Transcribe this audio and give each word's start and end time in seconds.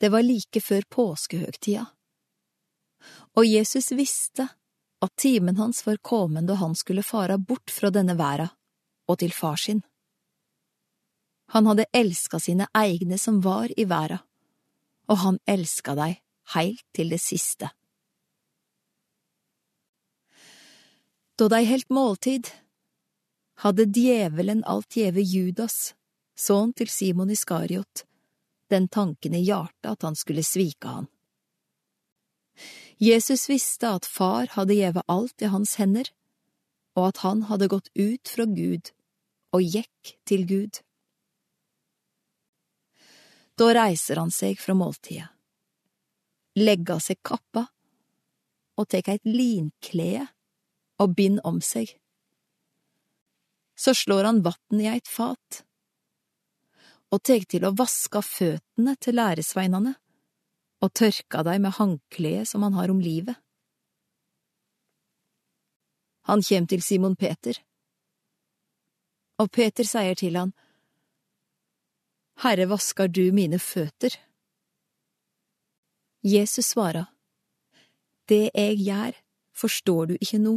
Det 0.00 0.08
var 0.08 0.24
like 0.24 0.60
før 0.64 0.86
påskehøgtida, 0.88 1.84
og 3.36 3.46
Jesus 3.46 3.92
visste 3.92 4.48
at 5.00 5.12
timen 5.16 5.56
hans 5.60 5.84
var 5.86 6.00
kommet 6.04 6.48
da 6.48 6.56
han 6.60 6.74
skulle 6.76 7.04
fara 7.04 7.38
bort 7.38 7.72
fra 7.72 7.90
denne 7.92 8.16
verda 8.18 8.50
og 9.08 9.18
til 9.20 9.32
far 9.32 9.60
sin. 9.60 9.82
Han 11.50 11.66
hadde 11.66 11.88
elska 11.92 12.38
sine 12.40 12.68
egne 12.76 13.18
som 13.18 13.40
var 13.44 13.72
i 13.76 13.84
verda, 13.90 14.20
og 15.10 15.22
han 15.24 15.38
elska 15.50 15.96
deg 15.98 16.20
heilt 16.54 16.84
til 16.94 17.10
det 17.10 17.20
siste. 17.20 17.70
Da 21.40 21.48
de 21.48 21.64
helt 21.64 21.88
måltid, 21.90 22.50
hadde 23.64 23.88
djevelen 23.88 24.62
alt 24.68 24.96
gjeve 24.96 25.24
Judas, 25.24 25.94
sønn 26.36 26.72
til 26.76 26.88
Simon 26.92 27.32
Iskariot, 27.32 28.04
den 28.70 28.88
tanken 28.88 29.34
i 29.34 29.42
hjertet 29.44 29.90
at 29.92 30.06
han 30.06 30.16
skulle 30.18 30.44
svike 30.46 30.88
han. 30.88 31.08
Jesus 33.00 33.48
visste 33.48 33.88
at 33.96 34.06
far 34.06 34.50
hadde 34.56 34.76
gjeve 34.76 35.02
alt 35.08 35.42
i 35.42 35.48
hans 35.48 35.78
hender, 35.80 36.10
og 36.98 37.10
at 37.10 37.22
han 37.24 37.46
hadde 37.48 37.70
gått 37.72 37.88
ut 37.96 38.28
fra 38.28 38.44
Gud 38.44 38.92
og 39.56 39.64
gikk 39.64 40.14
til 40.28 40.44
Gud. 40.46 40.82
Da 43.56 43.70
reiser 43.76 44.20
han 44.20 44.32
seg 44.32 44.60
fra 44.60 44.76
måltidet, 44.76 45.28
legger 46.60 46.98
av 46.98 47.04
seg 47.04 47.20
kappa 47.24 47.66
og 48.80 48.88
tek 48.92 49.10
et 49.12 49.26
linklede 49.28 50.26
og 51.00 51.16
bind 51.16 51.40
om 51.44 51.60
seg. 51.64 51.92
Så 53.80 53.96
slår 53.96 54.28
han 54.28 54.44
vann 54.44 54.80
i 54.80 54.88
eit 54.92 55.08
fat 55.08 55.62
og 57.10 57.22
tek 57.26 57.46
til 57.50 57.66
å 57.66 57.74
vaske 57.76 58.22
føttene 58.22 58.94
til 59.02 59.18
læresveinane 59.18 59.94
og 60.80 60.92
tørka 60.96 61.42
dei 61.46 61.58
med 61.62 61.76
handkleet 61.76 62.48
som 62.48 62.62
han 62.64 62.76
har 62.78 62.92
om 62.92 63.00
livet. 63.02 63.36
Han 66.30 66.42
kjem 66.46 66.68
til 66.70 66.82
Simon 66.84 67.16
Peter, 67.16 67.58
og 69.40 69.50
Peter 69.50 69.86
sier 69.88 70.14
til 70.14 70.36
han, 70.36 70.52
Herre, 72.40 72.66
vaskar 72.70 73.08
du 73.08 73.26
mine 73.36 73.58
føtter? 73.60 74.14
Jesus 76.24 76.72
svarer, 76.72 77.08
Det 78.28 78.50
eg 78.54 78.78
gjør, 78.78 79.16
forstår 79.52 80.06
du 80.06 80.14
ikke 80.20 80.38
nå, 80.38 80.54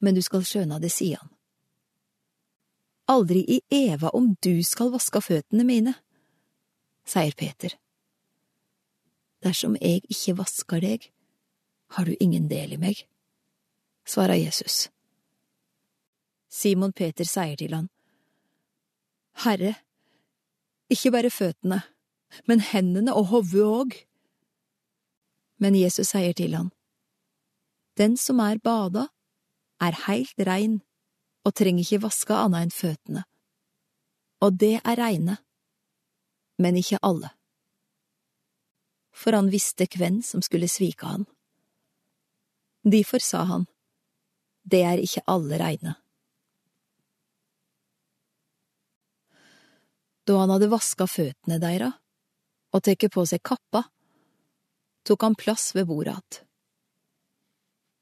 men 0.00 0.14
du 0.14 0.22
skal 0.22 0.44
skjøna 0.44 0.78
det, 0.78 0.92
sier 0.92 1.22
han. 1.22 1.35
Aldri 3.06 3.44
i 3.48 3.60
eva 3.70 4.10
om 4.18 4.34
du 4.42 4.62
skal 4.66 4.90
vaske 4.90 5.20
føttene 5.22 5.64
mine, 5.66 5.94
sier 7.06 7.34
Peter. 7.38 7.76
Dersom 9.46 9.76
jeg 9.78 10.02
ikke 10.10 10.34
vasker 10.40 10.82
deg, 10.82 11.10
har 11.94 12.04
du 12.08 12.16
ingen 12.18 12.48
del 12.50 12.74
i 12.74 12.80
meg, 12.82 13.04
svarer 14.06 14.40
Jesus. 14.40 14.88
Simon 16.50 16.92
Peter 16.92 17.28
sier 17.28 17.54
til 17.60 17.76
han, 17.76 17.86
Herre, 19.44 19.74
ikke 20.90 21.12
bare 21.12 21.30
føttene, 21.30 21.82
men 22.48 22.62
hendene 22.64 23.14
og 23.14 23.28
hodet 23.30 23.66
òg. 23.66 23.94
Men 25.62 25.76
Jesus 25.76 26.10
sier 26.10 26.34
til 26.34 26.56
han, 26.56 26.72
Den 27.96 28.16
som 28.16 28.40
er 28.40 28.58
bada, 28.58 29.06
er 29.80 29.94
heilt 30.06 30.40
rein 30.48 30.80
og 31.46 31.54
trenger 31.54 31.84
ikke 31.84 32.02
vaske 32.02 32.34
annet 32.34 32.66
enn 32.66 32.74
føttene. 32.74 33.22
Og 34.42 34.58
det 34.60 34.80
er 34.82 34.98
reine, 34.98 35.38
men 36.58 36.78
ikke 36.80 36.98
alle. 37.06 37.30
For 39.16 39.36
han 39.36 39.52
visste 39.52 39.86
hvem 39.96 40.20
som 40.26 40.42
skulle 40.44 40.68
svike 40.68 41.06
han. 41.06 41.24
Derfor 42.86 43.22
sa 43.22 43.44
han, 43.48 43.66
det 44.66 44.82
er 44.82 45.00
ikke 45.02 45.22
alle 45.30 45.60
reine. 45.62 45.94
Da 50.26 50.40
han 50.42 50.50
hadde 50.50 50.70
vaska 50.72 51.06
føttene 51.06 51.60
deira 51.62 51.92
og 52.74 52.82
tatt 52.84 53.06
på 53.14 53.22
seg 53.24 53.44
kappa, 53.46 53.86
tok 55.06 55.22
han 55.22 55.38
plass 55.38 55.74
ved 55.74 55.86
bordet 55.86 56.16
att. 56.18 56.42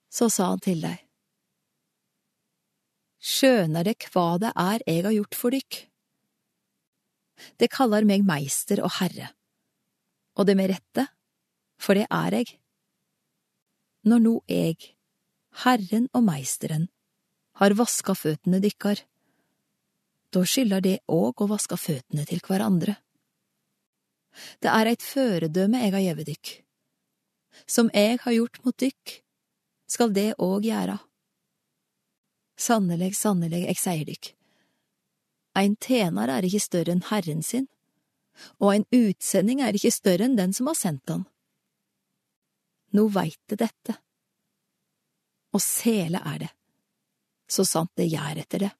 Så 0.08 0.30
sa 0.30 0.48
han 0.48 0.60
til 0.60 0.80
dei, 0.80 0.96
Skjønar 3.44 3.84
dere 3.84 4.09
hva 4.09 4.38
det 4.41 4.50
er 4.56 4.82
eg 4.88 5.05
har 5.05 5.12
gjort 5.12 5.37
for 5.37 5.53
dykk? 5.53 5.77
Det 7.60 7.69
kaller 7.69 8.06
meg 8.09 8.25
meister 8.25 8.81
og 8.81 8.94
herre, 9.03 9.27
og 10.41 10.49
det 10.49 10.55
med 10.56 10.71
rette, 10.72 11.05
for 11.77 12.00
det 12.00 12.06
er 12.09 12.38
eg. 12.41 12.55
Når 14.09 14.25
nå 14.25 14.34
eg, 14.49 14.88
Herren 15.60 16.09
og 16.16 16.25
Meisteren, 16.25 16.88
har 17.60 17.77
vaska 17.77 18.16
føttene 18.16 18.65
dykkar, 18.65 19.05
da 20.32 20.49
skylder 20.49 20.81
det 20.88 20.99
òg 21.12 21.44
å 21.44 21.53
vaske 21.53 21.76
føttene 21.76 22.25
til 22.25 22.41
hverandre. 22.49 22.97
Det 24.56 24.72
er 24.72 24.88
eit 24.88 25.05
føredøme 25.05 25.84
eg 25.84 25.93
har 25.93 26.09
gjeve 26.09 26.31
dykk. 26.32 26.59
Som 27.69 27.93
eg 27.93 28.25
har 28.25 28.41
gjort 28.41 28.62
mot 28.65 28.81
dykk, 28.88 29.21
skal 29.84 30.16
det 30.16 30.31
òg 30.41 30.65
gjera. 30.65 31.03
Sannelig, 32.56 33.16
sannelig, 33.19 33.65
eg 33.69 33.78
sier 33.78 34.06
dykk, 34.06 34.31
ein 35.59 35.76
tjener 35.82 36.31
er 36.31 36.47
ikke 36.47 36.62
større 36.62 36.94
enn 36.94 37.06
herren 37.10 37.42
sin, 37.42 37.66
og 38.59 38.72
ein 38.72 38.87
utsending 38.94 39.62
er 39.62 39.76
ikke 39.76 39.94
større 39.94 40.26
enn 40.26 40.38
den 40.38 40.54
som 40.54 40.70
har 40.70 40.78
sendt 40.78 41.10
han. 41.10 41.26
Nå 42.94 43.06
veit 43.14 43.41
det 43.50 43.59
dette, 43.62 43.97
og 45.54 45.62
sele 45.62 46.22
er 46.22 46.41
det, 46.47 46.50
så 47.50 47.66
sant 47.66 47.93
det 47.98 48.10
gjør 48.10 48.43
etter 48.43 48.66
det. 48.66 48.72